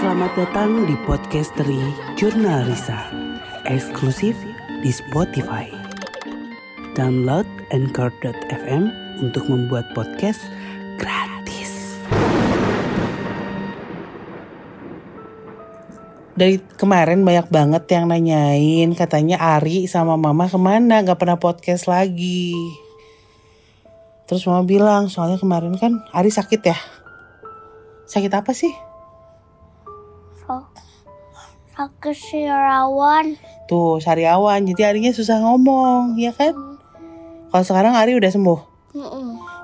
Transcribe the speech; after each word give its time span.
Selamat 0.00 0.32
datang 0.32 0.88
di 0.88 0.96
Podcastery 1.04 1.76
Jurnal 2.16 2.64
Risa, 2.64 3.12
eksklusif 3.68 4.32
di 4.80 4.88
Spotify. 4.88 5.68
Download 6.96 7.44
Anchor.fm 7.68 8.88
untuk 9.20 9.44
membuat 9.52 9.84
podcast 9.92 10.40
gratis. 10.96 12.00
Dari 16.32 16.64
kemarin 16.80 17.20
banyak 17.20 17.52
banget 17.52 17.84
yang 17.92 18.08
nanyain 18.08 18.96
katanya 18.96 19.36
Ari 19.36 19.84
sama 19.84 20.16
Mama 20.16 20.48
ke 20.48 20.56
mana 20.56 21.04
gak 21.04 21.20
pernah 21.20 21.36
podcast 21.36 21.84
lagi. 21.84 22.56
Terus 24.24 24.48
Mama 24.48 24.64
bilang 24.64 25.12
soalnya 25.12 25.36
kemarin 25.36 25.76
kan 25.76 26.00
Ari 26.16 26.32
sakit 26.32 26.60
ya. 26.64 26.78
Sakit 28.08 28.32
apa 28.32 28.56
sih? 28.56 28.88
So, 31.80 31.88
sakit 31.88 32.12
sirawan. 32.12 33.40
Tuh 33.64 34.04
sariawan 34.04 34.68
jadi 34.68 34.92
Arinya 34.92 35.16
susah 35.16 35.40
ngomong 35.40 36.12
ya 36.20 36.28
kan? 36.28 36.52
Kalau 37.48 37.64
sekarang 37.64 37.96
Ari 37.96 38.20
udah 38.20 38.28
sembuh. 38.28 38.60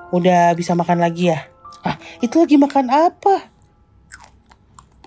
Udah 0.09 0.49
bisa 0.57 0.73
makan 0.73 0.97
lagi 0.97 1.29
ya? 1.29 1.45
Ah 1.85 2.01
itu 2.17 2.41
lagi 2.41 2.57
makan 2.57 2.89
apa? 2.89 3.53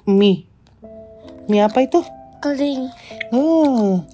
Mie. 0.06 0.46
Mie 1.51 1.66
apa 1.66 1.82
itu? 1.82 1.98
Kering. 2.38 2.87
Oh, 3.34 4.06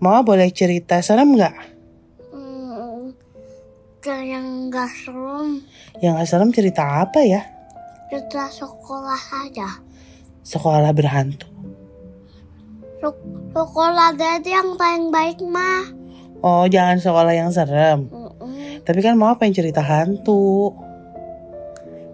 Mama 0.00 0.24
boleh 0.24 0.48
cerita 0.48 1.04
serem 1.04 1.36
nggak? 1.36 1.52
Mm, 2.32 3.12
yang 4.24 4.72
nggak 4.72 4.88
serem. 4.88 5.68
Yang 6.00 6.12
gak 6.16 6.28
serem 6.32 6.50
cerita 6.56 7.04
apa 7.04 7.20
ya? 7.28 7.44
Kita 8.08 8.48
sekolah 8.48 9.20
aja. 9.36 9.84
Sekolah 10.40 10.96
berhantu. 10.96 11.58
Sek- 12.98 13.26
Sekolah 13.48 14.14
jadi 14.14 14.60
yang 14.60 14.76
paling 14.78 15.10
baik 15.10 15.40
mah. 15.42 15.90
Oh, 16.44 16.68
jangan 16.70 17.02
sekolah 17.02 17.34
yang 17.34 17.50
serem. 17.50 18.06
Mm-mm. 18.12 18.84
Tapi 18.86 19.00
kan 19.02 19.18
Mama 19.18 19.34
pengen 19.34 19.58
cerita 19.58 19.82
hantu. 19.82 20.70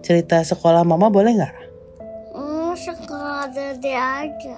Cerita 0.01 0.41
sekolah 0.41 0.87
Mama 0.87 1.13
boleh 1.13 1.37
nggak? 1.37 1.57
Mm, 2.33 2.73
sekolah 2.79 3.51
jadi 3.53 3.93
aja. 3.99 4.57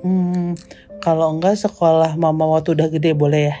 Hmm, 0.00 0.56
kalau 1.02 1.36
enggak 1.36 1.60
sekolah 1.60 2.16
Mama 2.16 2.46
waktu 2.48 2.72
udah 2.72 2.88
gede 2.88 3.12
boleh 3.12 3.52
ya? 3.52 3.56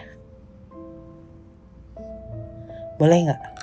Boleh 2.96 3.28
nggak? 3.28 3.55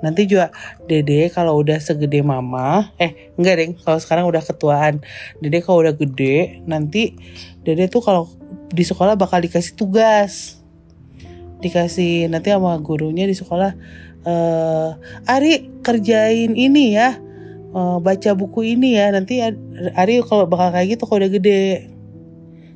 Nanti 0.00 0.24
juga 0.24 0.48
Dede 0.88 1.28
kalau 1.28 1.60
udah 1.60 1.76
segede 1.76 2.24
Mama, 2.24 2.92
eh 2.96 3.32
enggak 3.36 3.54
deng, 3.60 3.72
kalau 3.76 3.98
sekarang 4.00 4.24
udah 4.28 4.40
ketuaan. 4.40 5.04
Dede 5.44 5.60
kalau 5.60 5.84
udah 5.84 5.92
gede, 5.92 6.64
nanti 6.64 7.16
Dede 7.60 7.88
tuh 7.92 8.00
kalau 8.00 8.28
di 8.72 8.80
sekolah 8.80 9.14
bakal 9.16 9.44
dikasih 9.44 9.76
tugas. 9.76 10.60
Dikasih 11.60 12.32
nanti 12.32 12.48
sama 12.48 12.80
gurunya 12.80 13.28
di 13.28 13.36
sekolah 13.36 13.76
eh 14.24 14.90
Ari 15.28 15.80
kerjain 15.84 16.56
ini 16.56 16.96
ya. 16.96 17.20
eh, 17.70 17.98
baca 18.02 18.30
buku 18.34 18.74
ini 18.74 18.96
ya. 18.98 19.12
Nanti 19.14 19.44
Ari 19.94 20.24
kalau 20.26 20.48
bakal 20.48 20.74
kayak 20.74 20.96
gitu 20.96 21.04
kalau 21.06 21.22
udah 21.22 21.30
gede. 21.30 21.92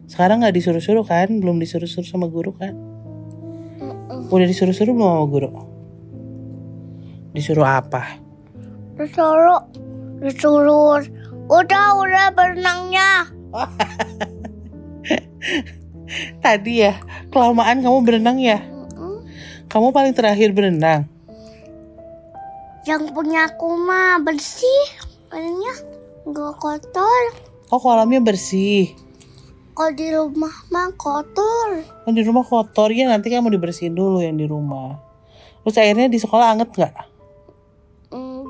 Sekarang 0.06 0.44
nggak 0.44 0.55
disuruh-suruh 0.55 1.03
kan? 1.09 1.33
Belum 1.41 1.56
disuruh-suruh 1.56 2.05
sama 2.05 2.28
guru 2.28 2.53
kan? 2.53 2.77
Udah 4.28 4.47
disuruh-suruh 4.47 4.92
belum 4.92 5.09
sama 5.09 5.27
guru? 5.27 5.73
Disuruh 7.35 7.67
apa? 7.67 8.23
Disuruh, 8.95 9.67
disuruh. 10.23 11.03
Udah, 11.51 11.87
udah 11.99 12.31
berenangnya. 12.31 13.27
Tadi 16.45 16.73
ya, 16.79 16.95
kelamaan 17.35 17.83
kamu 17.83 17.99
berenang 18.07 18.39
ya? 18.39 18.62
Mm-mm. 18.62 19.27
Kamu 19.67 19.91
paling 19.91 20.15
terakhir 20.15 20.55
berenang. 20.55 21.11
Yang 22.87 23.11
punya 23.11 23.50
aku 23.50 23.75
mah 23.83 24.23
bersih. 24.23 24.84
Airnya 25.34 25.75
nggak 26.23 26.55
kotor. 26.62 27.23
Oh 27.75 27.83
kolamnya 27.83 28.23
bersih. 28.23 28.94
Kalau 29.75 29.91
di 29.91 30.06
rumah 30.15 30.55
mah 30.71 30.94
kotor. 30.94 31.83
Oh, 32.06 32.12
di 32.15 32.23
rumah 32.23 32.47
kotor 32.47 32.94
ya 32.94 33.11
nanti 33.11 33.27
kamu 33.27 33.50
dibersihin 33.59 33.99
dulu 33.99 34.23
yang 34.23 34.39
di 34.39 34.47
rumah. 34.47 35.03
Terus 35.67 35.81
airnya 35.83 36.06
di 36.06 36.21
sekolah 36.23 36.55
anget 36.55 36.71
nggak? 36.71 37.13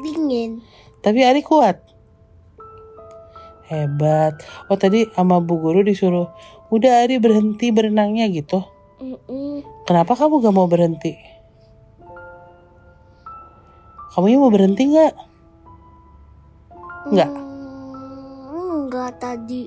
Mm, 0.05 0.13
dingin. 0.13 0.51
Tapi 1.01 1.25
Ari 1.25 1.41
kuat. 1.41 1.81
Hebat. 3.65 4.45
Oh 4.69 4.77
tadi 4.77 5.09
sama 5.17 5.41
bu 5.41 5.57
guru 5.57 5.81
disuruh, 5.81 6.29
udah 6.69 7.09
Ari 7.09 7.17
berhenti 7.17 7.73
berenangnya 7.73 8.29
gitu. 8.29 8.61
Mm-mm. 9.01 9.65
Kenapa 9.89 10.13
kamu 10.13 10.45
gak 10.45 10.55
mau 10.55 10.69
berhenti? 10.69 11.17
Kamu 14.15 14.31
mau 14.39 14.53
berhenti 14.53 14.95
nggak? 14.95 15.15
Nggak. 17.11 17.31
Hmm, 17.35 18.87
enggak 18.87 19.13
tadi. 19.19 19.67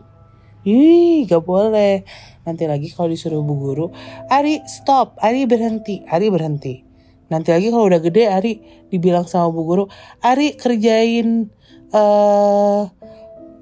Ih, 0.64 1.28
gak 1.28 1.44
boleh. 1.44 2.08
Nanti 2.48 2.64
lagi 2.64 2.88
kalau 2.96 3.12
disuruh 3.12 3.44
bu 3.44 3.60
guru, 3.60 3.86
Ari 4.32 4.64
stop, 4.64 5.20
Ari 5.20 5.44
berhenti, 5.44 6.08
Ari 6.08 6.32
berhenti. 6.32 6.87
Nanti 7.28 7.52
lagi 7.52 7.68
kalau 7.68 7.92
udah 7.92 8.00
gede, 8.00 8.32
Ari 8.32 8.54
dibilang 8.88 9.28
sama 9.28 9.52
bu 9.52 9.62
guru, 9.68 9.84
Ari 10.24 10.56
kerjain 10.56 11.52
eh 11.92 12.84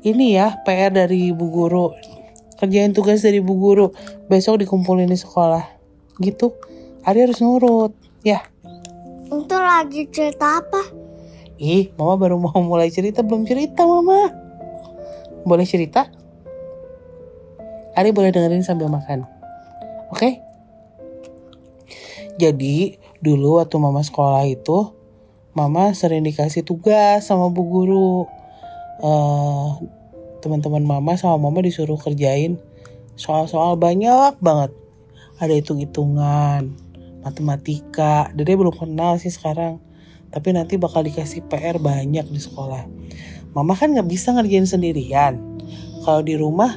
ini 0.05 0.37
ya 0.37 0.61
PR 0.61 0.93
dari 0.93 1.33
bu 1.33 1.49
guru, 1.49 1.89
kerjain 2.61 2.93
tugas 2.93 3.25
dari 3.25 3.41
bu 3.41 3.57
guru, 3.57 3.89
besok 4.29 4.61
dikumpulin 4.61 5.09
di 5.09 5.17
sekolah, 5.17 5.65
gitu. 6.21 6.53
Ari 7.05 7.25
harus 7.25 7.41
nurut, 7.41 7.93
ya. 8.21 8.45
Itu 9.25 9.57
lagi 9.57 10.05
cerita 10.13 10.61
apa? 10.61 10.81
Ih, 11.57 11.89
mama 11.97 12.21
baru 12.21 12.37
mau 12.37 12.61
mulai 12.61 12.93
cerita, 12.93 13.25
belum 13.25 13.49
cerita 13.49 13.81
mama. 13.85 14.29
Boleh 15.45 15.65
cerita? 15.65 16.05
Ari 17.97 18.13
boleh 18.13 18.29
dengerin 18.29 18.61
sambil 18.61 18.89
makan. 18.91 19.25
Oke? 20.13 20.41
Jadi, 22.35 22.99
dulu 23.25 23.57
waktu 23.57 23.81
mama 23.81 24.05
sekolah 24.05 24.45
itu, 24.45 24.93
mama 25.57 25.89
sering 25.97 26.21
dikasih 26.21 26.61
tugas 26.61 27.25
sama 27.25 27.49
bu 27.49 27.61
guru. 27.65 28.13
Eh, 29.01 29.69
teman-teman 30.45 30.85
mama 30.85 31.17
sama 31.17 31.49
mama 31.49 31.65
disuruh 31.65 31.97
kerjain 31.97 32.61
soal-soal 33.17 33.73
banyak 33.79 34.37
banget. 34.43 34.71
Ada 35.41 35.57
hitung-hitungan, 35.57 36.71
matematika. 37.25 38.29
Dede 38.37 38.53
belum 38.55 38.75
kenal 38.75 39.17
sih 39.17 39.33
sekarang. 39.33 39.81
Tapi 40.29 40.51
nanti 40.53 40.77
bakal 40.77 41.03
dikasih 41.07 41.47
PR 41.47 41.79
banyak 41.79 42.27
di 42.27 42.39
sekolah. 42.39 42.85
Mama 43.55 43.73
kan 43.73 43.95
nggak 43.95 44.07
bisa 44.07 44.35
ngerjain 44.35 44.67
sendirian. 44.67 45.39
Kalau 46.03 46.21
di 46.21 46.35
rumah 46.35 46.75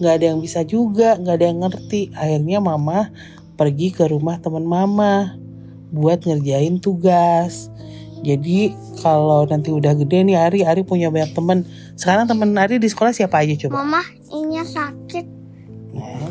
nggak 0.00 0.14
ada 0.20 0.24
yang 0.32 0.40
bisa 0.40 0.64
juga, 0.64 1.16
nggak 1.16 1.34
ada 1.40 1.46
yang 1.48 1.60
ngerti. 1.64 2.12
Akhirnya 2.12 2.60
mama 2.60 3.08
pergi 3.56 3.92
ke 3.92 4.08
rumah 4.08 4.40
teman 4.40 4.64
mama 4.64 5.39
buat 5.90 6.22
ngerjain 6.24 6.78
tugas. 6.78 7.68
Jadi 8.20 8.74
kalau 9.00 9.48
nanti 9.48 9.72
udah 9.72 9.96
gede 9.96 10.28
nih 10.28 10.36
Ari, 10.36 10.60
Ari 10.62 10.84
punya 10.84 11.08
banyak 11.08 11.32
temen. 11.32 11.64
Sekarang 11.96 12.28
temen 12.28 12.52
Ari 12.52 12.76
di 12.76 12.88
sekolah 12.88 13.16
siapa 13.16 13.40
aja 13.40 13.56
coba? 13.66 13.80
Mama, 13.80 14.02
ini 14.28 14.60
sakit. 14.60 15.26
Nah, 15.96 16.28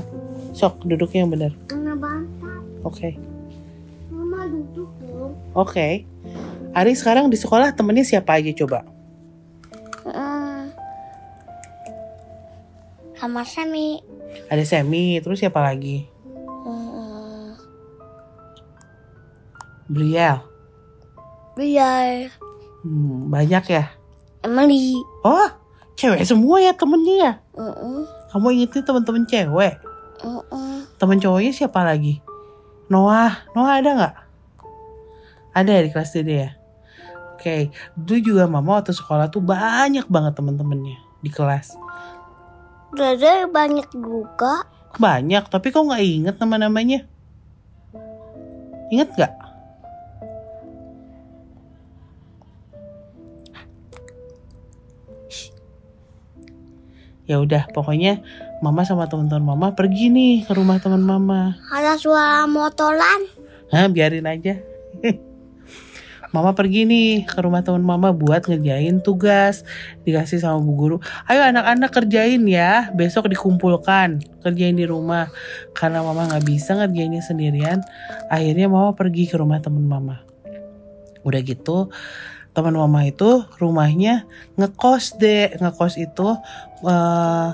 sok 0.53 0.85
duduknya 0.85 1.25
yang 1.25 1.31
benar. 1.33 1.51
Kena 1.65 1.97
bantal. 1.97 2.61
Oke, 2.85 3.17
Mama 4.07 4.45
duduk 4.47 4.89
dong. 5.03 5.33
oke. 5.51 6.05
Ari 6.69 6.93
sekarang 6.93 7.33
di 7.33 7.35
sekolah 7.35 7.73
temennya 7.73 8.05
siapa 8.05 8.37
aja 8.37 8.53
coba? 8.53 8.85
Hmm. 10.05 10.69
Sama 13.17 13.41
Semi. 13.43 13.97
Ada 14.47 14.61
Semi, 14.63 15.17
terus 15.19 15.41
siapa 15.41 15.59
lagi? 15.59 16.05
Briel. 19.89 20.37
Biar 21.57 22.29
Hmm, 22.79 23.27
banyak 23.27 23.63
ya? 23.67 23.91
Emily. 24.39 24.95
Oh, 25.27 25.51
cewek 25.99 26.23
semua 26.23 26.63
ya 26.63 26.71
temennya 26.71 27.15
ya? 27.19 27.31
Mm-mm. 27.59 28.07
Kamu 28.31 28.55
ingetin 28.55 28.87
temen-temen 28.87 29.27
cewek? 29.27 29.75
Mm-mm. 30.23 30.87
Temen 30.95 31.19
cowoknya 31.19 31.51
siapa 31.51 31.83
lagi? 31.83 32.23
Noah, 32.87 33.43
Noah 33.51 33.73
ada 33.83 33.89
nggak? 33.99 34.15
Ada 35.51 35.69
ya 35.75 35.81
di 35.83 35.89
kelas 35.91 36.11
Dede 36.15 36.35
ya? 36.39 36.51
Oke, 37.35 37.71
dulu 37.99 38.19
juga 38.19 38.43
mama 38.47 38.79
waktu 38.79 38.95
sekolah 38.95 39.27
tuh 39.27 39.43
banyak 39.43 40.07
banget 40.07 40.33
temen-temennya 40.39 40.95
di 41.19 41.29
kelas. 41.31 41.75
Dede 42.95 43.51
banyak 43.51 43.91
juga. 43.91 44.63
Banyak, 44.95 45.51
tapi 45.51 45.71
kok 45.75 45.83
nggak 45.83 46.03
inget 46.03 46.35
nama-namanya? 46.39 47.03
Ingat 48.89 49.09
nggak? 49.19 49.33
Ya 57.29 57.37
udah, 57.37 57.69
pokoknya 57.77 58.25
mama 58.65 58.81
sama 58.81 59.05
teman-teman 59.05 59.53
mama 59.53 59.67
pergi 59.77 60.09
nih 60.09 60.49
ke 60.49 60.51
rumah 60.57 60.81
teman 60.81 61.05
mama. 61.05 61.61
Ada 61.69 62.01
suara 62.01 62.49
motoran. 62.49 63.29
Hah, 63.69 63.85
biarin 63.85 64.25
aja. 64.25 64.57
Mama 66.29 66.53
pergi 66.53 66.85
nih 66.85 67.25
ke 67.25 67.41
rumah 67.41 67.65
teman 67.65 67.81
mama 67.81 68.13
buat 68.13 68.45
ngerjain 68.45 69.01
tugas 69.01 69.65
dikasih 70.05 70.37
sama 70.37 70.61
bu 70.61 70.73
guru. 70.77 70.97
Ayo 71.25 71.41
anak-anak 71.41 71.89
kerjain 71.89 72.45
ya, 72.45 72.93
besok 72.93 73.33
dikumpulkan 73.33 74.21
kerjain 74.45 74.77
di 74.77 74.85
rumah. 74.85 75.33
Karena 75.73 76.05
mama 76.05 76.29
nggak 76.29 76.45
bisa 76.45 76.77
ngerjainnya 76.77 77.25
sendirian, 77.25 77.81
akhirnya 78.29 78.69
mama 78.69 78.93
pergi 78.93 79.25
ke 79.25 79.41
rumah 79.41 79.57
teman 79.57 79.89
mama. 79.89 80.21
Udah 81.25 81.41
gitu, 81.41 81.89
teman 82.53 82.75
mama 82.75 83.05
itu 83.05 83.45
rumahnya 83.61 84.25
ngekos 84.57 85.21
deh, 85.21 85.53
ngekos 85.57 86.01
itu 86.01 86.35
uh, 86.83 87.49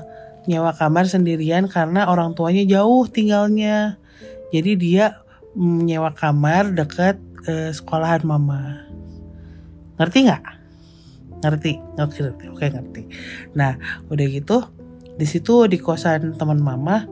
nyewa 0.46 0.72
kamar 0.78 1.10
sendirian 1.10 1.66
karena 1.70 2.08
orang 2.08 2.34
tuanya 2.34 2.64
jauh 2.66 3.06
tinggalnya. 3.10 4.00
Jadi 4.54 4.72
dia 4.80 5.22
nyewa 5.58 6.14
kamar 6.16 6.72
dekat 6.72 7.20
uh, 7.48 7.72
sekolahan 7.74 8.24
mama. 8.24 8.86
Ngerti 10.00 10.18
nggak? 10.28 10.44
Ngerti, 11.44 11.74
ngerti, 12.00 12.20
ngerti, 12.26 12.46
oke 12.50 12.66
ngerti. 12.72 13.02
Nah, 13.54 13.78
udah 14.10 14.26
gitu, 14.28 14.66
di 15.16 15.28
situ 15.28 15.70
di 15.70 15.78
kosan 15.78 16.36
teman 16.36 16.60
mama 16.60 17.06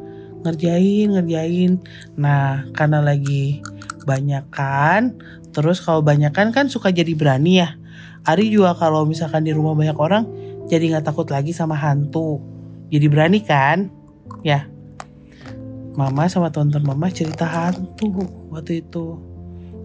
ngerjain, 0.44 1.16
ngerjain. 1.16 1.80
Nah, 2.20 2.68
karena 2.76 3.00
lagi 3.00 3.64
banyak 4.04 4.44
kan, 4.52 5.16
terus 5.54 5.80
kalau 5.80 6.02
banyak 6.02 6.34
kan 6.34 6.68
suka 6.68 6.90
jadi 6.90 7.14
berani 7.14 7.62
ya. 7.62 7.78
Ari 8.26 8.50
juga 8.50 8.74
kalau 8.76 9.06
misalkan 9.06 9.46
di 9.46 9.54
rumah 9.54 9.78
banyak 9.78 9.96
orang, 9.96 10.24
jadi 10.68 10.98
nggak 10.98 11.14
takut 11.14 11.28
lagi 11.30 11.54
sama 11.54 11.78
hantu. 11.78 12.40
Jadi 12.90 13.06
berani 13.08 13.40
kan? 13.44 13.92
Ya, 14.42 14.68
mama 15.94 16.26
sama 16.26 16.50
tonton 16.50 16.82
mama 16.82 17.10
cerita 17.14 17.46
hantu 17.46 18.26
waktu 18.50 18.82
itu. 18.86 19.20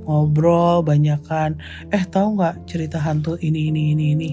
Ngobrol 0.09 0.81
banyakan. 0.81 1.61
Eh 1.93 2.00
tahu 2.09 2.41
nggak 2.41 2.64
cerita 2.64 2.97
hantu 2.97 3.37
ini 3.44 3.69
ini 3.69 3.93
ini 3.93 4.05
ini? 4.17 4.31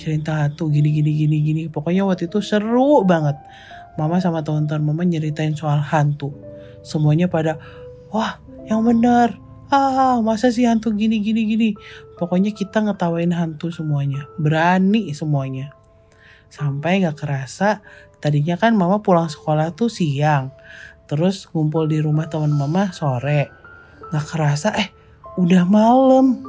Cerita 0.00 0.46
hantu 0.46 0.72
gini 0.72 0.88
gini 0.88 1.12
gini 1.12 1.36
gini. 1.44 1.62
Pokoknya 1.68 2.08
waktu 2.08 2.30
itu 2.30 2.40
seru 2.40 3.04
banget. 3.04 3.36
Mama 4.00 4.22
sama 4.22 4.40
teman-teman 4.40 4.94
mama 4.94 5.02
nyeritain 5.04 5.52
soal 5.52 5.84
hantu. 5.84 6.32
Semuanya 6.80 7.28
pada 7.28 7.60
wah 8.08 8.40
yang 8.64 8.80
benar 8.80 9.36
ah 9.68 10.20
masa 10.24 10.48
sih 10.48 10.64
hantu 10.64 10.92
gini 10.96 11.20
gini 11.20 11.44
gini? 11.44 11.70
Pokoknya 12.16 12.52
kita 12.52 12.80
ngetawain 12.84 13.32
hantu 13.32 13.68
semuanya. 13.68 14.24
Berani 14.40 15.12
semuanya. 15.12 15.72
Sampai 16.48 17.04
nggak 17.04 17.16
kerasa 17.20 17.84
tadinya 18.18 18.56
kan 18.56 18.72
mama 18.72 19.04
pulang 19.04 19.28
sekolah 19.28 19.72
tuh 19.76 19.92
siang. 19.92 20.52
Terus 21.08 21.48
ngumpul 21.52 21.88
di 21.88 22.00
rumah 22.00 22.28
teman 22.28 22.52
mama 22.52 22.92
sore. 22.92 23.52
Nggak 24.08 24.26
kerasa 24.28 24.72
eh 24.76 24.88
udah 25.36 25.64
malam. 25.68 26.40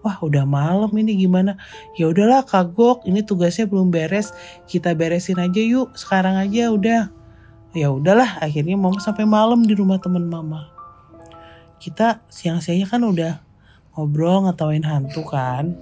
Wah 0.00 0.16
udah 0.24 0.48
malam 0.48 0.88
ini 0.96 1.12
gimana? 1.16 1.60
Ya 2.00 2.08
udahlah 2.08 2.44
kagok 2.44 3.04
ini 3.04 3.20
tugasnya 3.20 3.68
belum 3.68 3.92
beres. 3.92 4.32
Kita 4.64 4.96
beresin 4.96 5.36
aja 5.36 5.60
yuk 5.60 5.92
sekarang 5.96 6.40
aja 6.40 6.72
udah. 6.72 7.02
Ya 7.76 7.92
udahlah 7.92 8.40
akhirnya 8.40 8.80
mama 8.80 8.96
sampai 9.00 9.28
malam 9.28 9.64
di 9.64 9.76
rumah 9.76 10.00
teman 10.00 10.24
mama 10.26 10.79
kita 11.80 12.20
siang-siangnya 12.28 12.86
kan 12.86 13.02
udah 13.02 13.34
ngobrol 13.96 14.44
ngetawain 14.46 14.84
hantu 14.84 15.24
kan. 15.24 15.74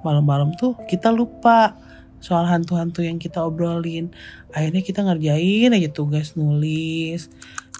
Malam-malam 0.00 0.56
tuh 0.56 0.74
kita 0.88 1.12
lupa 1.12 1.76
soal 2.18 2.48
hantu-hantu 2.48 3.04
yang 3.04 3.20
kita 3.20 3.44
obrolin. 3.44 4.10
Akhirnya 4.50 4.82
kita 4.82 5.04
ngerjain 5.04 5.76
aja 5.76 5.90
tugas 5.92 6.34
nulis 6.34 7.28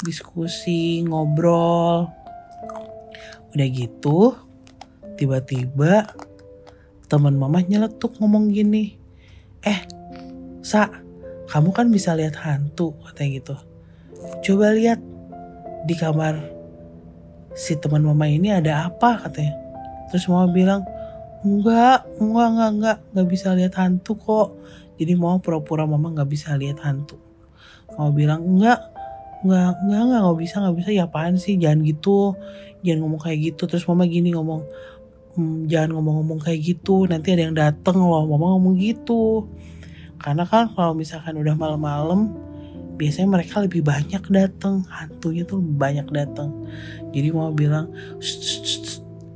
diskusi 0.04 1.02
ngobrol. 1.02 2.12
Udah 3.56 3.68
gitu 3.72 4.36
tiba-tiba 5.18 6.14
teman 7.08 7.34
mama 7.34 7.64
nyeletuk 7.64 8.20
ngomong 8.20 8.52
gini 8.52 8.94
eh 9.64 9.82
sa 10.62 10.92
kamu 11.48 11.72
kan 11.72 11.88
bisa 11.88 12.12
lihat 12.12 12.36
hantu 12.38 12.92
katanya 13.08 13.30
gitu. 13.40 13.56
Coba 14.44 14.76
lihat 14.76 15.00
di 15.88 15.96
kamar 15.96 16.57
si 17.58 17.74
teman 17.74 18.06
mama 18.06 18.30
ini 18.30 18.54
ada 18.54 18.86
apa 18.86 19.18
katanya. 19.26 19.58
Terus 20.14 20.30
mama 20.30 20.46
bilang 20.54 20.86
enggak 21.42 22.06
enggak 22.22 22.48
enggak 22.54 22.70
enggak 22.70 22.96
nggak 23.10 23.26
bisa 23.26 23.48
lihat 23.58 23.74
hantu 23.74 24.14
kok. 24.14 24.48
Jadi 24.94 25.12
mau 25.18 25.42
pura-pura 25.42 25.82
mama 25.82 26.14
nggak 26.14 26.30
bisa 26.30 26.54
lihat 26.54 26.78
hantu. 26.86 27.18
Mama 27.98 28.14
bilang 28.14 28.46
enggak 28.46 28.78
enggak 29.42 29.74
enggak 29.82 30.00
enggak 30.06 30.20
nggak 30.22 30.38
bisa 30.38 30.54
nggak 30.62 30.76
bisa. 30.78 30.88
Ya 30.94 31.04
apaan 31.10 31.34
sih 31.34 31.58
jangan 31.58 31.82
gitu 31.82 32.38
jangan 32.86 32.98
ngomong 33.02 33.20
kayak 33.26 33.38
gitu. 33.52 33.66
Terus 33.66 33.82
mama 33.90 34.06
gini 34.06 34.30
ngomong 34.38 34.62
hm, 35.34 35.66
jangan 35.66 35.98
ngomong-ngomong 35.98 36.38
kayak 36.38 36.62
gitu 36.62 37.10
nanti 37.10 37.34
ada 37.34 37.42
yang 37.42 37.58
dateng 37.58 37.98
loh. 37.98 38.22
Mama 38.22 38.54
ngomong 38.54 38.78
gitu. 38.78 39.50
Karena 40.22 40.46
kan 40.46 40.70
kalau 40.78 40.94
misalkan 40.94 41.34
udah 41.34 41.58
malam-malam 41.58 42.30
biasanya 42.98 43.38
mereka 43.38 43.62
lebih 43.62 43.86
banyak 43.86 44.20
dateng 44.26 44.82
hantunya 44.90 45.46
tuh 45.46 45.62
banyak 45.62 46.10
dateng 46.10 46.50
jadi 47.12 47.32
mama 47.32 47.52
bilang 47.56 47.88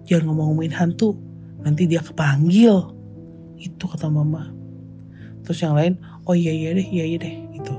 jangan 0.05 0.29
ngomong-ngomongin 0.29 0.75
hantu. 0.77 1.17
Nanti 1.63 1.87
dia 1.89 2.03
kepanggil. 2.05 2.93
Itu 3.57 3.89
kata 3.89 4.13
mama. 4.13 4.51
Terus 5.43 5.59
yang 5.63 5.75
lain 5.75 5.99
oh 6.29 6.37
iya 6.37 6.55
iya 6.55 6.71
deh 6.71 6.87
iya 6.87 7.05
iya 7.09 7.19
deh 7.19 7.35
itu 7.51 7.75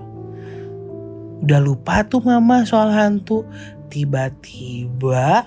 udah 1.43 1.59
lupa 1.63 2.03
tuh 2.07 2.23
mama 2.23 2.63
soal 2.63 2.91
hantu. 2.91 3.45
Tiba-tiba 3.91 5.45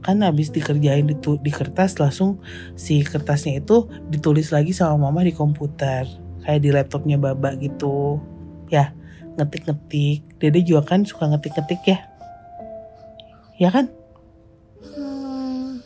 kan 0.00 0.16
habis 0.24 0.48
dikerjain 0.48 1.04
di, 1.04 1.16
di 1.18 1.52
kertas 1.52 2.00
langsung 2.00 2.40
si 2.72 3.04
kertasnya 3.04 3.60
itu 3.60 3.84
ditulis 4.08 4.48
lagi 4.48 4.72
sama 4.72 5.10
mama 5.10 5.26
di 5.26 5.34
komputer. 5.34 6.06
Kayak 6.40 6.60
di 6.64 6.70
laptopnya 6.72 7.16
baba 7.20 7.56
gitu. 7.58 8.20
Ya 8.72 8.94
ngetik-ngetik. 9.36 10.24
Dede 10.40 10.60
juga 10.64 10.96
kan 10.96 11.04
suka 11.04 11.28
ngetik-ngetik 11.28 11.82
ya 11.84 12.09
ya 13.60 13.68
kan 13.68 13.86
Hmm, 14.80 15.84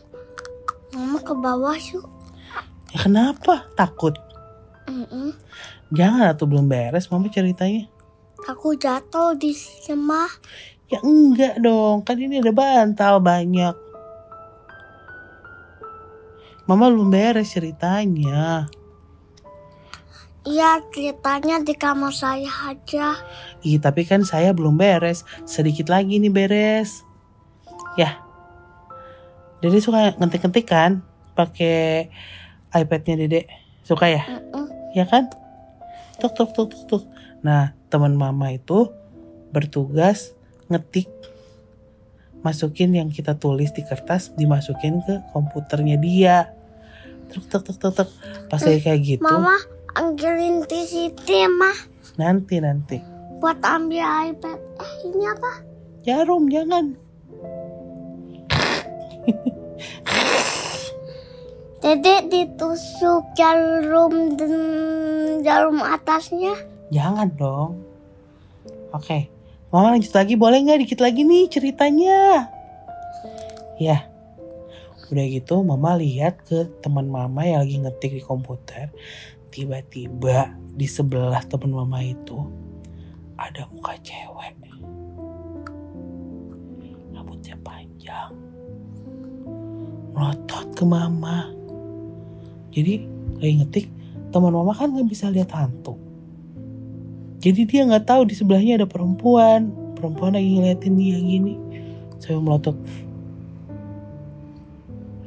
mama 0.95 1.19
ke 1.19 1.35
bawah 1.35 1.75
yuk. 1.75 2.07
ya 2.89 3.03
kenapa 3.03 3.67
takut 3.75 4.15
Mm-mm. 4.87 5.35
jangan 5.91 6.31
atau 6.31 6.47
belum 6.47 6.65
beres 6.65 7.11
mama 7.11 7.27
ceritanya 7.27 7.91
Aku 8.45 8.77
jatuh 8.77 9.35
di 9.35 9.51
semah. 9.51 10.29
ya 10.87 11.01
enggak 11.01 11.59
dong 11.59 12.05
kan 12.05 12.15
ini 12.15 12.39
ada 12.39 12.53
bantal 12.53 13.19
banyak 13.19 13.75
mama 16.65 16.87
belum 16.87 17.11
beres 17.11 17.51
ceritanya 17.51 18.71
Iya 20.45 20.77
ceritanya 20.93 21.57
di 21.59 21.73
kamar 21.73 22.13
saya 22.13 22.53
aja. 22.69 23.17
Ih, 23.65 23.81
tapi 23.81 24.05
kan 24.05 24.29
saya 24.29 24.53
belum 24.53 24.77
beres. 24.77 25.25
Sedikit 25.49 25.89
lagi 25.89 26.21
nih 26.21 26.29
beres. 26.29 27.01
Ya. 27.95 28.19
Dede 29.63 29.81
suka 29.81 30.13
ngetik-ngetik 30.19 30.67
kan? 30.69 31.01
Pakai 31.35 32.11
iPadnya 32.71 33.25
Dede. 33.25 33.41
Suka 33.85 34.09
ya? 34.11 34.25
Mm-mm. 34.27 34.67
Ya 34.95 35.07
kan? 35.07 35.31
Tuk 36.19 36.33
tuk 36.35 36.51
tuk 36.55 36.69
tuk 36.71 36.83
tuk. 36.87 37.03
Nah, 37.45 37.75
teman 37.91 38.15
mama 38.17 38.51
itu 38.55 38.89
bertugas 39.51 40.35
ngetik 40.69 41.07
masukin 42.45 42.93
yang 42.93 43.09
kita 43.09 43.39
tulis 43.41 43.73
di 43.73 43.81
kertas 43.87 44.35
dimasukin 44.37 45.01
ke 45.03 45.25
komputernya 45.33 45.97
dia. 45.97 46.53
Tuk 47.33 47.49
tuk 47.49 47.63
tuk 47.65 47.77
tuk 47.81 47.93
tuk. 47.95 48.09
Pas 48.53 48.61
lagi 48.61 48.81
kayak 48.85 49.01
gitu, 49.01 49.25
Mama 49.25 49.57
di 50.67 50.81
sini 50.83 51.47
mah 51.47 51.79
nanti 52.19 52.59
nanti. 52.59 52.99
buat 53.39 53.61
ambil 53.61 54.03
iPad. 54.33 54.59
Eh 54.81 54.93
ini 55.07 55.25
apa? 55.29 55.53
Jarum 56.03 56.49
jangan. 56.49 56.97
Dedek 61.85 62.33
ditusuk 62.33 63.37
jarum 63.37 64.41
jarum 65.45 65.85
atasnya. 65.85 66.57
Jangan 66.89 67.29
dong. 67.37 67.85
Oke, 68.97 69.29
Mama 69.69 69.93
lanjut 69.93 70.15
lagi 70.15 70.39
boleh 70.39 70.65
nggak 70.65 70.81
dikit 70.87 71.01
lagi 71.05 71.27
nih 71.27 71.51
ceritanya? 71.51 72.49
Ya, 73.77 74.07
udah 75.11 75.27
gitu 75.29 75.61
Mama 75.67 75.99
lihat 75.99 76.41
ke 76.47 76.71
teman 76.81 77.11
Mama 77.11 77.45
yang 77.45 77.67
lagi 77.67 77.77
ngetik 77.83 78.13
di 78.17 78.23
komputer. 78.23 78.95
Tiba-tiba 79.51 80.55
di 80.73 80.87
sebelah 80.87 81.43
teman 81.45 81.75
Mama 81.75 82.01
itu 82.01 82.49
ada 83.35 83.67
muka 83.69 83.99
cewek. 84.01 84.57
Rambutnya 87.15 87.55
panjang. 87.61 88.44
Melotot 90.15 90.67
ke 90.79 90.85
Mama. 90.87 91.51
Jadi 92.71 93.07
lagi 93.39 93.55
ngetik, 93.61 93.87
teman 94.31 94.55
Mama 94.55 94.75
kan 94.75 94.91
nggak 94.95 95.07
bisa 95.11 95.31
lihat 95.31 95.51
hantu 95.55 95.99
Jadi 97.43 97.69
dia 97.69 97.85
nggak 97.85 98.09
tahu 98.09 98.25
di 98.25 98.35
sebelahnya 98.35 98.81
ada 98.81 98.89
perempuan. 98.89 99.69
Perempuan 99.99 100.33
lagi 100.33 100.49
ngeliatin 100.57 100.97
dia 100.97 101.21
gini. 101.21 101.61
Saya 102.17 102.41
melotot. 102.41 102.73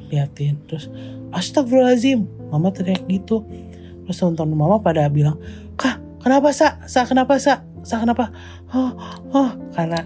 Liatin. 0.09 0.57
Terus 0.65 0.89
astagfirullahaladzim. 1.29 2.25
Mama 2.49 2.73
teriak 2.73 3.05
gitu. 3.05 3.45
Terus 4.07 4.17
teman-teman 4.17 4.57
mama 4.57 4.81
pada 4.81 5.05
bilang, 5.13 5.37
Kak 5.77 6.01
kenapa 6.25 6.49
sa? 6.55 6.81
Sa 6.89 7.05
kenapa 7.05 7.37
sa? 7.37 7.61
Sa 7.85 8.01
kenapa? 8.01 8.33
Oh, 8.73 8.97
oh. 9.35 9.51
Karena 9.77 10.01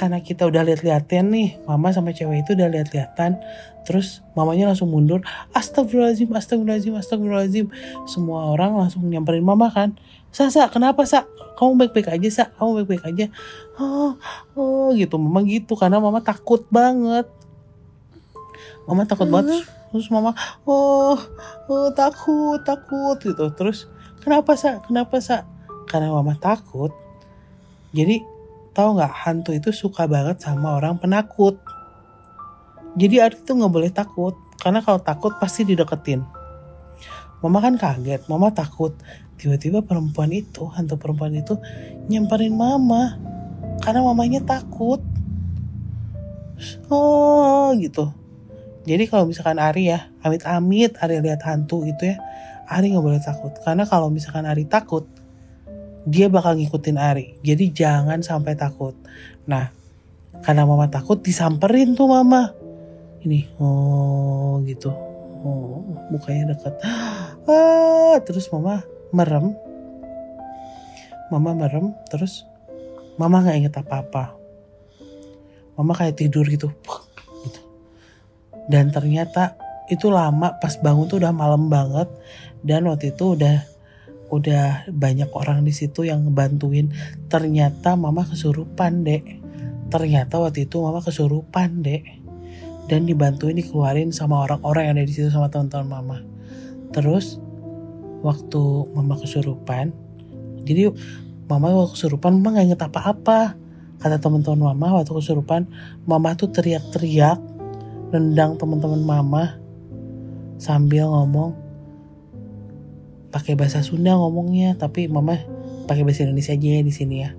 karena 0.00 0.24
kita 0.24 0.48
udah 0.48 0.64
lihat-lihatan 0.64 1.28
nih, 1.28 1.60
mama 1.68 1.92
sama 1.92 2.16
cewek 2.16 2.48
itu 2.48 2.56
udah 2.56 2.72
lihat-lihatan, 2.72 3.36
terus 3.84 4.24
mamanya 4.32 4.72
langsung 4.72 4.88
mundur, 4.88 5.20
astagfirullahaladzim, 5.52 6.32
astagfirullahaladzim, 6.32 6.96
astagfirullahaladzim. 6.96 7.66
Semua 8.08 8.48
orang 8.48 8.80
langsung 8.80 9.04
nyamperin 9.04 9.44
mama 9.44 9.68
kan, 9.68 9.92
sa, 10.32 10.48
sa, 10.48 10.72
kenapa 10.72 11.04
sa? 11.04 11.28
Kamu 11.60 11.76
baik-baik 11.76 12.16
aja 12.16 12.28
sa, 12.32 12.44
kamu 12.56 12.80
baik-baik 12.80 13.04
aja. 13.12 13.26
Oh, 13.76 14.16
oh 14.56 14.88
gitu, 14.96 15.20
mama 15.20 15.44
gitu, 15.44 15.76
karena 15.76 16.00
mama 16.00 16.24
takut 16.24 16.64
banget. 16.72 17.28
Mama 18.88 19.04
takut 19.04 19.28
banget, 19.28 19.68
terus 19.92 20.08
mama, 20.08 20.32
oh, 20.64 21.20
oh 21.68 21.88
takut, 21.92 22.56
takut 22.64 23.20
gitu. 23.20 23.52
Terus, 23.52 23.84
kenapa 24.24 24.56
sa, 24.56 24.80
kenapa 24.80 25.20
sa? 25.20 25.44
Karena 25.84 26.08
mama 26.08 26.32
takut, 26.40 26.96
jadi 27.92 28.24
tahu 28.80 28.96
nggak 28.96 29.12
hantu 29.12 29.52
itu 29.52 29.68
suka 29.76 30.08
banget 30.08 30.40
sama 30.40 30.80
orang 30.80 30.96
penakut. 30.96 31.60
Jadi 32.96 33.20
Ari 33.20 33.36
tuh 33.44 33.60
nggak 33.60 33.72
boleh 33.76 33.92
takut 33.92 34.32
karena 34.56 34.80
kalau 34.80 34.96
takut 34.96 35.36
pasti 35.36 35.68
dideketin. 35.68 36.24
Mama 37.44 37.60
kan 37.60 37.76
kaget, 37.76 38.24
mama 38.24 38.48
takut. 38.48 38.96
Tiba-tiba 39.36 39.84
perempuan 39.84 40.32
itu, 40.32 40.64
hantu 40.72 40.96
perempuan 40.96 41.32
itu 41.36 41.60
nyamperin 42.08 42.56
mama 42.56 43.20
karena 43.84 44.00
mamanya 44.00 44.40
takut. 44.40 45.04
Oh 46.88 47.72
gitu. 47.76 48.12
Jadi 48.88 49.04
kalau 49.12 49.28
misalkan 49.28 49.60
Ari 49.60 49.92
ya, 49.92 50.08
amit-amit 50.24 50.96
Ari 51.00 51.20
lihat 51.20 51.44
hantu 51.44 51.84
gitu 51.84 52.12
ya, 52.12 52.16
Ari 52.64 52.96
nggak 52.96 53.04
boleh 53.04 53.20
takut. 53.20 53.52
Karena 53.60 53.84
kalau 53.84 54.08
misalkan 54.08 54.48
Ari 54.48 54.64
takut, 54.64 55.04
dia 56.10 56.26
bakal 56.26 56.58
ngikutin 56.58 56.98
Ari. 56.98 57.38
Jadi 57.46 57.70
jangan 57.70 58.18
sampai 58.20 58.58
takut. 58.58 58.98
Nah, 59.46 59.70
karena 60.42 60.66
mama 60.66 60.90
takut 60.90 61.22
disamperin 61.22 61.94
tuh 61.94 62.10
mama. 62.10 62.50
Ini, 63.22 63.46
oh 63.62 64.58
gitu. 64.66 64.90
Oh, 65.40 65.80
mukanya 66.10 66.52
deket. 66.52 66.74
Ah, 67.50 68.20
terus 68.22 68.46
mama 68.52 68.84
merem. 69.10 69.56
Mama 71.32 71.56
merem, 71.56 71.96
terus 72.06 72.46
mama 73.16 73.42
nggak 73.42 73.58
inget 73.58 73.74
apa-apa. 73.80 74.36
Mama 75.74 75.96
kayak 75.96 76.20
tidur 76.20 76.44
gitu. 76.46 76.70
Dan 78.70 78.94
ternyata 78.94 79.58
itu 79.90 80.12
lama 80.12 80.54
pas 80.62 80.78
bangun 80.78 81.10
tuh 81.10 81.18
udah 81.18 81.34
malam 81.34 81.66
banget. 81.66 82.06
Dan 82.62 82.86
waktu 82.86 83.10
itu 83.10 83.34
udah 83.34 83.66
udah 84.30 84.86
banyak 84.88 85.28
orang 85.34 85.66
di 85.66 85.74
situ 85.74 86.06
yang 86.06 86.24
ngebantuin. 86.24 86.88
Ternyata 87.26 87.98
mama 87.98 88.22
kesurupan, 88.24 89.02
Dek. 89.02 89.26
Ternyata 89.90 90.38
waktu 90.38 90.70
itu 90.70 90.78
mama 90.80 91.02
kesurupan, 91.02 91.82
Dek. 91.82 92.06
Dan 92.86 93.06
dibantuin 93.06 93.58
dikeluarin 93.58 94.10
sama 94.10 94.46
orang-orang 94.46 94.90
yang 94.90 94.94
ada 94.98 95.06
di 95.06 95.14
situ 95.14 95.28
sama 95.30 95.50
teman-teman 95.50 95.86
mama. 95.90 96.18
Terus 96.90 97.38
waktu 98.22 98.62
mama 98.94 99.14
kesurupan, 99.18 99.94
jadi 100.66 100.90
mama 101.46 101.70
waktu 101.70 101.94
kesurupan 101.94 102.38
mama 102.38 102.58
gak 102.58 102.66
inget 102.66 102.82
apa-apa. 102.82 103.54
Kata 104.00 104.16
teman-teman 104.16 104.72
mama 104.72 105.02
waktu 105.02 105.12
kesurupan, 105.12 105.70
mama 106.08 106.32
tuh 106.34 106.50
teriak-teriak, 106.50 107.38
nendang 108.10 108.58
teman-teman 108.58 109.02
mama 109.06 109.60
sambil 110.58 111.08
ngomong 111.08 111.69
pakai 113.30 113.54
bahasa 113.54 113.80
Sunda 113.80 114.18
ngomongnya 114.18 114.74
tapi 114.74 115.06
mama 115.06 115.38
pakai 115.86 116.02
bahasa 116.02 116.26
Indonesia 116.26 116.54
aja 116.54 116.68
ya 116.78 116.82
di 116.82 116.94
sini 116.94 117.16
ya. 117.22 117.30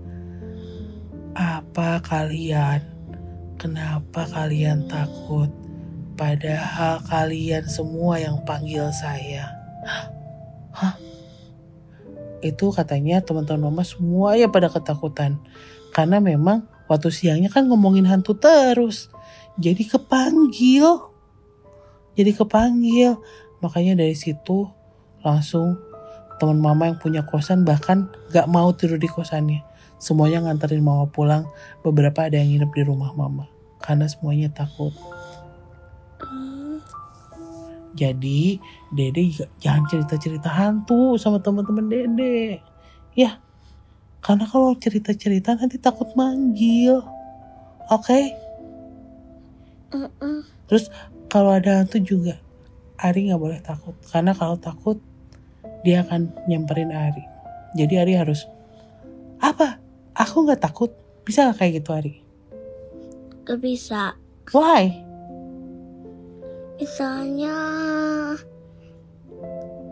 Apa 1.35 2.03
kalian 2.03 2.83
kenapa 3.59 4.27
kalian 4.27 4.87
takut? 4.87 5.51
Padahal 6.15 6.99
kalian 7.07 7.65
semua 7.67 8.19
yang 8.19 8.43
panggil 8.43 8.91
saya. 8.91 9.51
Hah? 10.75 10.95
Itu 12.41 12.73
katanya 12.73 13.21
teman-teman 13.21 13.69
mama 13.69 13.83
semua 13.85 14.35
ya 14.35 14.49
pada 14.49 14.67
ketakutan. 14.67 15.37
Karena 15.93 16.17
memang 16.17 16.65
waktu 16.89 17.13
siangnya 17.13 17.49
kan 17.53 17.69
ngomongin 17.69 18.05
hantu 18.09 18.37
terus. 18.37 19.09
Jadi 19.57 19.87
kepanggil. 19.87 20.85
Jadi 22.17 22.31
kepanggil. 22.35 23.17
Makanya 23.61 24.01
dari 24.01 24.17
situ 24.17 24.67
langsung 25.21 25.77
teman 26.41 26.57
mama 26.57 26.89
yang 26.89 26.97
punya 26.97 27.21
kosan 27.21 27.61
bahkan 27.61 28.09
gak 28.33 28.49
mau 28.49 28.73
tidur 28.73 28.97
di 28.97 29.05
kosannya. 29.05 29.61
Semuanya 30.01 30.41
nganterin 30.41 30.81
mama 30.81 31.05
pulang, 31.05 31.45
beberapa 31.85 32.25
ada 32.25 32.41
yang 32.41 32.57
nginep 32.57 32.71
di 32.73 32.83
rumah 32.89 33.13
mama. 33.13 33.45
Karena 33.77 34.09
semuanya 34.09 34.49
takut. 34.49 34.89
Jadi, 37.93 38.57
Dede 38.89 39.29
jangan 39.61 39.85
cerita-cerita 39.85 40.49
hantu 40.49 41.21
sama 41.21 41.37
teman-teman 41.37 41.85
Dede. 41.85 42.63
Ya, 43.13 43.37
karena 44.25 44.49
kalau 44.49 44.73
cerita-cerita 44.73 45.53
nanti 45.53 45.77
takut 45.77 46.09
manggil. 46.17 47.03
Oke? 47.93 48.05
Okay? 48.09 48.23
Terus 50.65 50.87
kalau 51.27 51.51
ada 51.51 51.83
hantu 51.83 51.99
juga, 51.99 52.39
Ari 52.95 53.27
nggak 53.27 53.41
boleh 53.41 53.59
takut. 53.59 53.93
Karena 54.07 54.31
kalau 54.31 54.55
takut, 54.55 54.97
dia 55.81 56.05
akan 56.05 56.29
nyamperin 56.45 56.93
Ari. 56.93 57.23
Jadi 57.73 57.93
Ari 57.97 58.13
harus, 58.17 58.45
apa? 59.41 59.79
Aku 60.13 60.45
nggak 60.45 60.61
takut. 60.61 60.91
Bisa 61.21 61.49
gak 61.49 61.61
kayak 61.61 61.73
gitu 61.81 61.89
Ari? 61.93 62.13
Gak 63.45 63.59
bisa. 63.61 64.17
Why? 64.51 64.89
Misalnya 66.81 67.55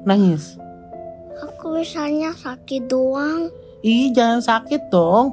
Nangis. 0.03 0.57
aku 1.39 1.79
misalnya 1.79 2.33
sakit 2.33 2.89
doang. 2.89 3.53
Ih, 3.85 4.11
jangan 4.11 4.41
sakit 4.41 4.91
dong. 4.91 5.31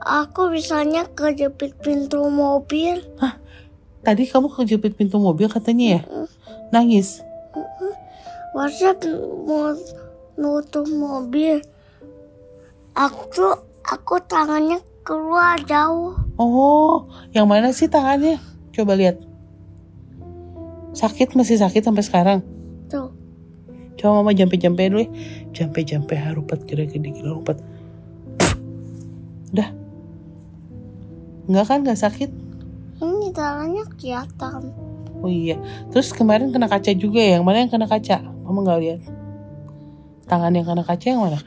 Aku 0.00 0.52
misalnya 0.52 1.08
kejepit 1.12 1.74
pintu 1.82 2.28
mobil. 2.30 3.02
Tadi 4.06 4.22
kamu 4.24 4.48
kejepit 4.48 4.94
pintu 4.96 5.20
mobil 5.20 5.50
katanya 5.50 6.00
ya? 6.00 6.02
Nangis. 6.70 7.20
Masa 8.50 8.98
mau 9.46 9.70
nutup 10.34 10.86
mobil. 10.90 11.62
Aku 12.98 13.54
aku 13.86 14.18
tangannya 14.26 14.82
keluar 15.06 15.54
jauh. 15.62 16.18
Oh, 16.34 17.06
yang 17.30 17.46
mana 17.46 17.70
sih 17.70 17.86
tangannya? 17.86 18.42
Coba 18.74 18.98
lihat. 18.98 19.22
Sakit 20.90 21.38
masih 21.38 21.62
sakit 21.62 21.86
sampai 21.86 22.02
sekarang. 22.02 22.38
Tuh. 22.90 23.14
Coba 23.94 24.24
mama 24.24 24.34
jampe-jampe 24.34 24.90
dulu 24.90 25.06
ya. 25.06 25.10
Jampe-jampe 25.54 26.18
harupat 26.18 26.66
kira 26.66 26.90
gede 26.90 27.14
kira 27.14 27.30
harupat. 27.30 27.62
Udah. 29.54 29.68
Enggak 31.46 31.66
kan 31.70 31.86
gak 31.86 32.00
sakit? 32.02 32.30
Ini 32.98 33.28
tangannya 33.30 33.84
kelihatan. 33.94 34.74
Oh 35.20 35.30
iya. 35.30 35.60
Terus 35.94 36.10
kemarin 36.10 36.50
kena 36.50 36.66
kaca 36.66 36.90
juga 36.96 37.22
ya. 37.22 37.38
Yang 37.38 37.44
mana 37.46 37.56
yang 37.62 37.70
kena 37.70 37.86
kaca? 37.86 38.39
Mama 38.50 38.66
nggak 38.66 38.80
lihat. 38.82 39.00
Tangan 40.26 40.50
yang 40.50 40.66
kena 40.66 40.82
kaca 40.82 41.06
yang 41.06 41.22
mana? 41.22 41.38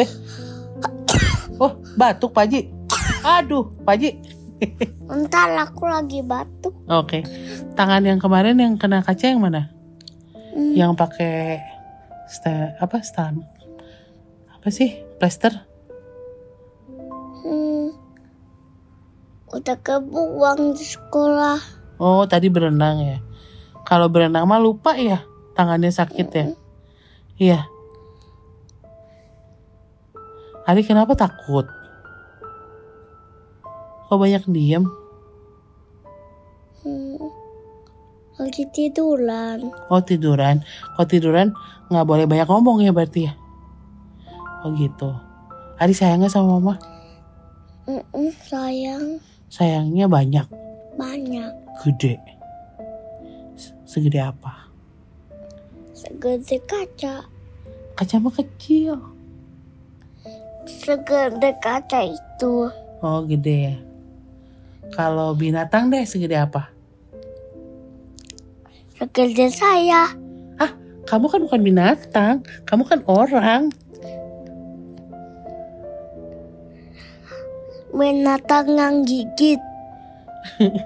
eh. 0.00 0.08
Oh, 1.60 1.76
batuk 2.00 2.32
Paji. 2.32 2.72
Aduh, 3.20 3.68
Paji. 3.84 4.16
Entar 5.12 5.52
aku 5.60 5.84
lagi 5.84 6.24
batuk. 6.24 6.72
Oke. 6.88 7.20
Tangan 7.76 8.00
yang 8.00 8.16
kemarin 8.16 8.56
yang 8.56 8.80
kena 8.80 9.04
kaca 9.04 9.28
yang 9.28 9.44
mana? 9.44 9.68
Hmm. 10.56 10.72
Yang 10.72 10.96
pakai 10.96 11.60
sta 12.32 12.72
apa 12.80 13.04
stam? 13.04 13.44
Apa 14.56 14.72
sih? 14.72 15.04
Plaster? 15.20 15.52
Hmm. 17.44 17.92
Udah 19.52 19.76
kebuang 19.84 20.72
di 20.72 20.84
sekolah. 20.88 21.60
Oh, 22.00 22.24
tadi 22.24 22.48
berenang 22.48 23.04
ya. 23.04 23.18
Kalau 23.84 24.08
berenang 24.08 24.48
mah 24.48 24.58
lupa 24.58 24.96
ya, 24.96 25.20
tangannya 25.54 25.90
sakit 25.90 26.28
ya. 26.30 26.46
Iya. 27.34 27.60
Ari 30.64 30.82
kenapa 30.82 31.12
takut? 31.12 31.66
Kok 34.06 34.16
banyak 34.16 34.44
diem? 34.48 34.84
Hmm. 36.80 37.20
Lagi 38.34 38.66
tiduran. 38.68 39.70
Oh 39.88 40.00
tiduran. 40.00 40.64
Kalau 40.94 41.06
tiduran 41.06 41.48
nggak 41.86 42.06
boleh 42.06 42.24
banyak 42.24 42.48
ngomong 42.48 42.82
ya 42.82 42.90
berarti 42.90 43.28
ya. 43.28 43.32
Oh 44.64 44.72
gitu. 44.74 45.12
Ari 45.76 45.92
sayangnya 45.92 46.26
sama 46.26 46.56
mama? 46.56 46.74
Mm-mm, 47.84 48.32
sayang 48.40 49.20
Sayangnya 49.52 50.08
banyak, 50.08 50.48
banyak. 50.96 51.52
gede. 51.84 52.16
Se- 53.54 53.76
Segede 53.84 54.18
apa? 54.18 54.63
Segede 56.04 56.60
kaca. 56.68 57.24
Kaca 57.96 58.16
mah 58.20 58.34
kecil. 58.36 59.00
Segede 60.68 61.56
kaca 61.64 62.04
itu. 62.04 62.68
Oh 63.00 63.24
gede 63.24 63.56
ya. 63.72 63.76
Kalau 64.92 65.32
binatang 65.32 65.88
deh 65.88 66.04
segede 66.04 66.36
apa? 66.36 66.68
Segede 69.00 69.48
saya. 69.48 70.24
Kamu 71.04 71.28
kan 71.28 71.40
bukan 71.44 71.60
binatang, 71.60 72.40
kamu 72.64 72.82
kan 72.88 73.00
orang. 73.04 73.68
Binatang 77.92 78.66
yang 78.74 79.04
gigit. 79.04 79.60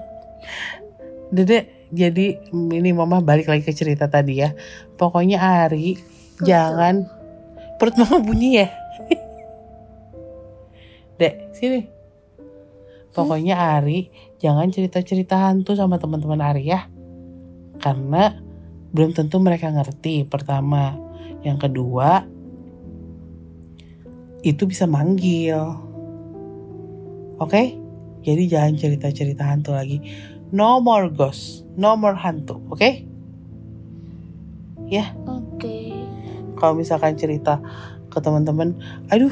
Dede, 1.33 1.87
jadi 1.89 2.37
ini 2.51 2.91
mama 2.91 3.23
balik 3.23 3.47
lagi 3.47 3.63
ke 3.63 3.71
cerita 3.71 4.11
tadi 4.11 4.43
ya. 4.43 4.51
Pokoknya 4.99 5.39
Ari 5.39 5.95
jangan 6.43 7.07
perut 7.79 7.95
mama 7.95 8.19
bunyi 8.19 8.59
ya. 8.59 8.67
Dek, 11.15 11.55
sini. 11.55 11.87
Pokoknya 13.15 13.79
Ari 13.79 14.11
jangan 14.43 14.67
cerita-cerita 14.67 15.39
hantu 15.39 15.71
sama 15.79 15.95
teman-teman 15.95 16.43
Ari 16.43 16.67
ya. 16.67 16.91
Karena 17.79 18.35
belum 18.91 19.15
tentu 19.15 19.39
mereka 19.39 19.71
ngerti. 19.71 20.27
Pertama, 20.27 20.99
yang 21.47 21.55
kedua 21.55 22.27
itu 24.43 24.67
bisa 24.67 24.83
manggil. 24.83 25.59
Oke? 27.39 27.75
Jadi 28.19 28.51
jangan 28.51 28.75
cerita-cerita 28.75 29.47
hantu 29.47 29.71
lagi. 29.71 30.03
No 30.51 30.83
more 30.83 31.07
ghost, 31.07 31.63
no 31.79 31.95
more 31.95 32.19
hantu, 32.19 32.59
oke? 32.67 33.08
Ya, 34.89 35.13
Oke. 35.29 35.93
kalau 36.57 36.73
misalkan 36.73 37.13
cerita 37.13 37.61
ke 38.09 38.17
teman-teman, 38.17 38.73
aduh 39.13 39.31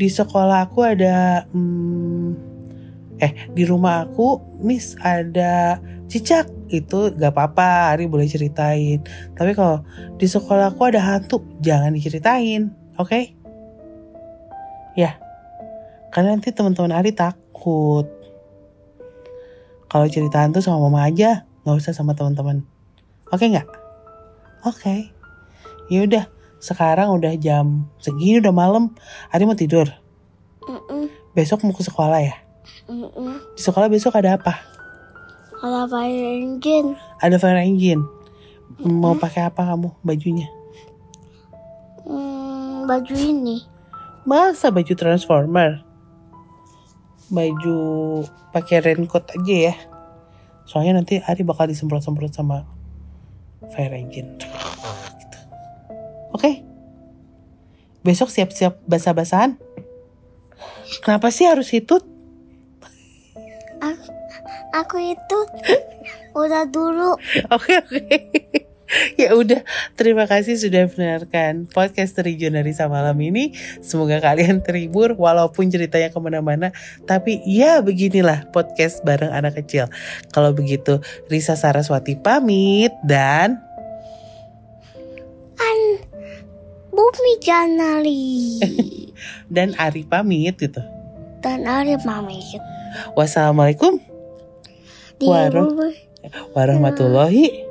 di 0.00 0.08
sekolah 0.08 0.68
aku 0.68 0.88
ada, 0.88 1.44
hmm, 1.52 2.32
eh 3.20 3.32
di 3.52 3.68
rumah 3.68 4.08
aku, 4.08 4.40
Miss 4.64 4.96
ada 5.04 5.76
cicak, 6.08 6.48
itu 6.72 7.12
gak 7.12 7.36
apa-apa, 7.36 7.92
Ari 7.92 8.08
boleh 8.08 8.24
ceritain. 8.24 9.04
Tapi 9.36 9.52
kalau 9.52 9.84
di 10.16 10.24
sekolah 10.24 10.72
aku 10.72 10.88
ada 10.88 11.00
hantu, 11.04 11.44
jangan 11.60 11.92
diceritain, 11.92 12.72
oke? 12.96 13.20
Ya, 14.96 15.20
karena 16.08 16.32
nanti 16.32 16.56
teman-teman 16.56 16.96
Ari 16.96 17.12
takut. 17.12 18.08
Kalau 19.92 20.08
cerita 20.08 20.40
hantu 20.40 20.64
sama 20.64 20.88
mama 20.88 21.04
aja, 21.04 21.44
nggak 21.62 21.76
usah 21.78 21.92
sama 21.92 22.16
teman-teman. 22.16 22.64
Oke 23.28 23.52
nggak? 23.52 23.85
Oke. 24.66 25.14
Ya 25.86 26.02
udah, 26.02 26.26
sekarang 26.58 27.14
udah 27.14 27.38
jam 27.38 27.86
segini 28.02 28.42
udah 28.42 28.50
malam. 28.50 28.90
Ari 29.30 29.46
mau 29.46 29.54
tidur. 29.54 29.86
Mm-mm, 30.66 31.06
Besok 31.30 31.62
mau 31.62 31.70
ke 31.70 31.86
sekolah 31.86 32.18
ya. 32.18 32.34
mm-mm. 32.90 33.54
Di 33.54 33.62
sekolah 33.62 33.86
besok 33.86 34.18
ada 34.18 34.34
apa? 34.34 34.58
Ada 35.62 35.86
fire 35.86 36.42
engine. 36.42 36.98
Ada 37.22 37.38
fire 37.38 37.62
engine. 37.62 38.02
Mau 38.82 39.14
pakai 39.14 39.46
apa 39.46 39.62
kamu 39.62 39.94
bajunya? 40.02 40.50
Hmm, 42.02 42.90
baju 42.90 43.14
ini. 43.14 43.62
Masa 44.26 44.74
baju 44.74 44.92
transformer? 44.98 45.86
Baju 47.30 47.78
pakai 48.50 48.82
raincoat 48.82 49.30
aja 49.38 49.56
ya. 49.70 49.74
Soalnya 50.66 50.98
nanti 50.98 51.22
Ari 51.22 51.46
bakal 51.46 51.70
disemprot-semprot 51.70 52.34
sama 52.34 52.66
fire 53.72 53.94
engine. 53.94 54.38
Gitu. 55.18 55.38
Oke. 56.34 56.62
Besok 58.06 58.30
siap-siap 58.30 58.78
basah-basahan. 58.86 59.58
Kenapa 61.02 61.34
sih 61.34 61.46
harus 61.46 61.70
itu? 61.74 61.98
Aku, 63.82 64.08
aku 64.72 64.96
itu 65.02 65.38
udah 66.36 66.64
dulu. 66.68 67.18
Oke 67.54 67.80
oke. 67.80 68.65
ya 69.20 69.34
udah, 69.36 69.62
terima 69.94 70.24
kasih 70.24 70.56
sudah 70.56 70.88
mendengarkan 70.88 71.68
podcast 71.68 72.16
dari 72.16 72.36
Jonarisa 72.38 72.88
malam 72.88 73.16
ini. 73.20 73.52
Semoga 73.84 74.20
kalian 74.22 74.62
terhibur 74.64 75.14
walaupun 75.16 75.68
ceritanya 75.68 76.12
ke 76.12 76.18
mana-mana. 76.18 76.72
Tapi 77.04 77.42
ya 77.44 77.80
beginilah 77.82 78.50
podcast 78.50 79.02
bareng 79.04 79.32
anak 79.32 79.58
kecil. 79.64 79.90
Kalau 80.32 80.52
begitu, 80.52 81.00
Risa 81.28 81.54
Saraswati 81.58 82.16
pamit 82.16 82.92
dan 83.04 83.60
An 85.56 85.80
Bumi 86.92 87.34
Janali 87.40 88.60
dan 89.54 89.76
Ari 89.76 90.04
pamit 90.08 90.56
gitu. 90.56 90.80
dan 91.44 91.62
Ari 91.68 91.96
pamit. 92.00 92.60
Wassalamualaikum 93.12 94.00
warahmatullahi 96.56 97.65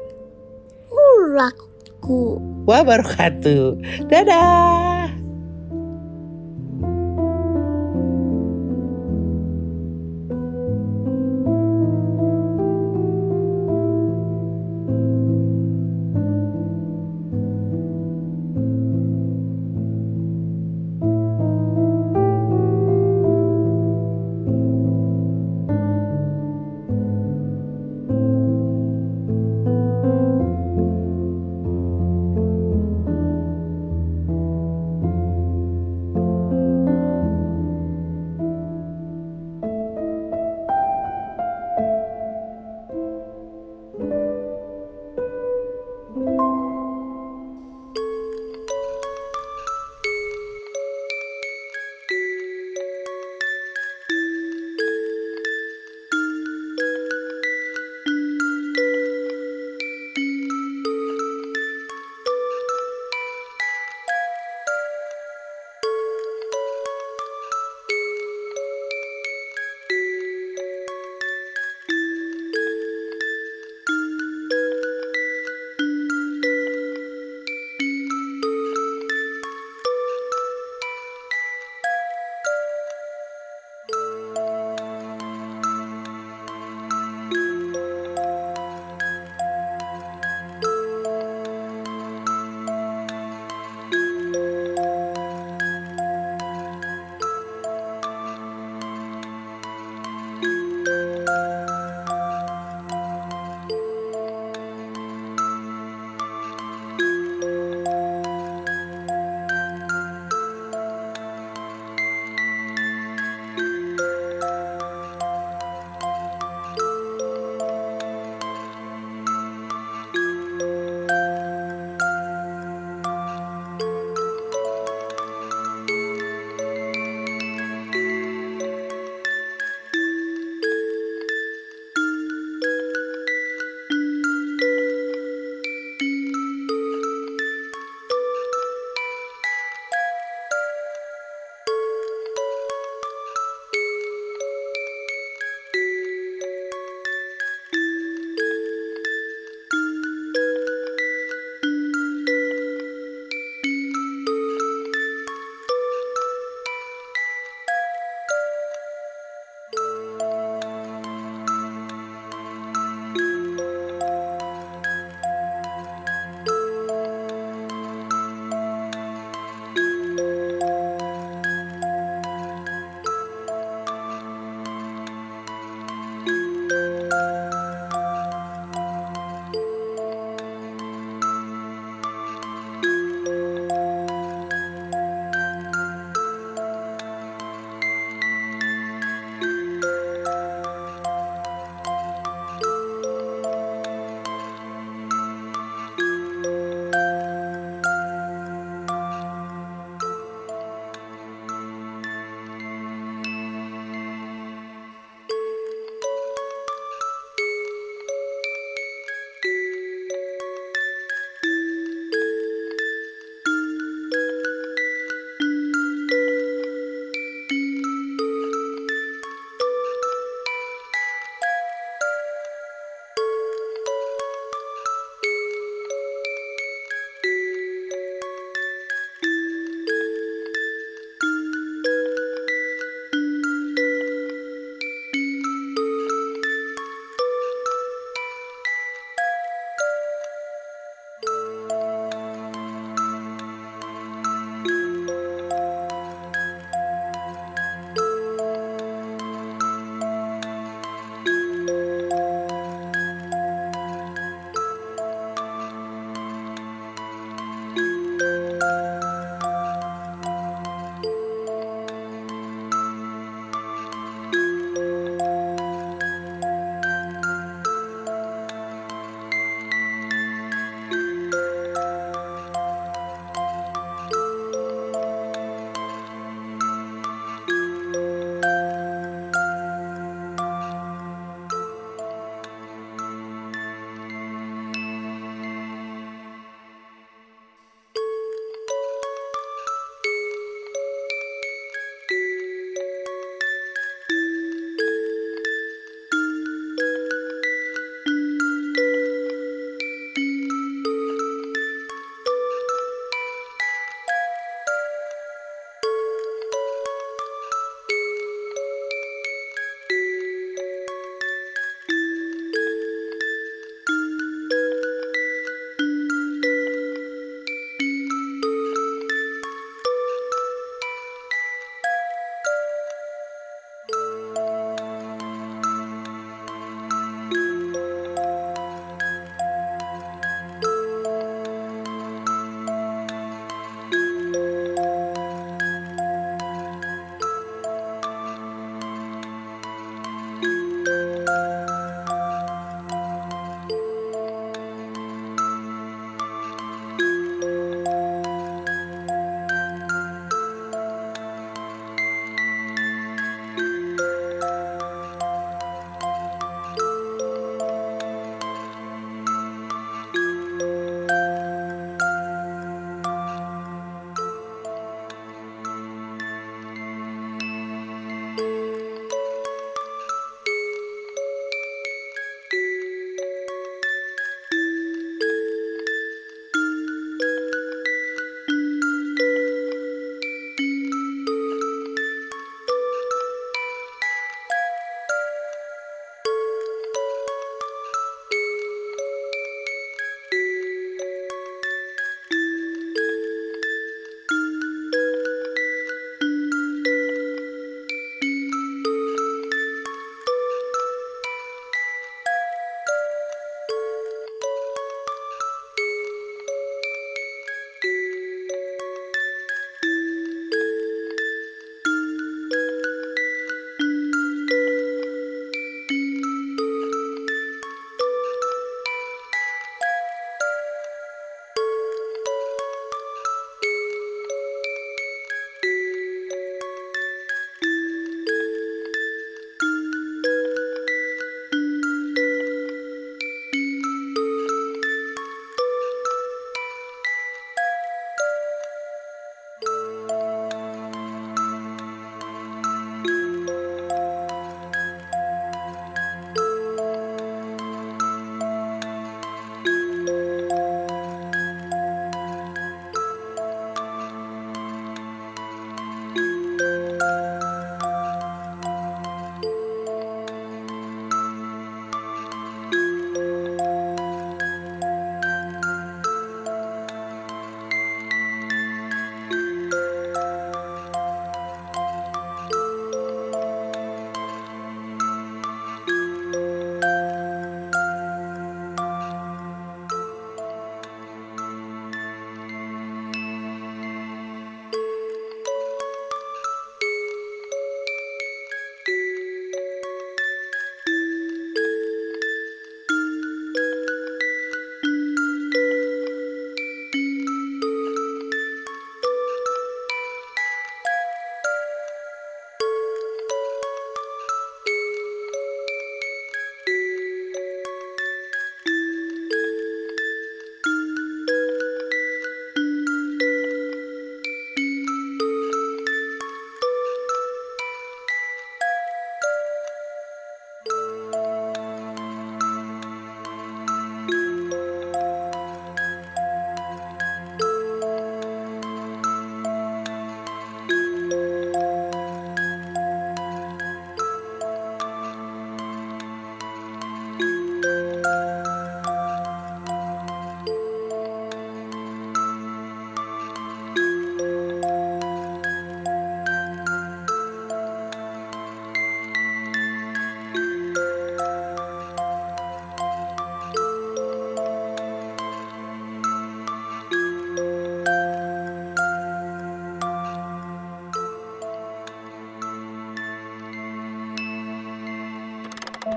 ulaku. 1.36 2.40
wabarakatuh. 2.64 3.76
Dadah. 4.08 5.25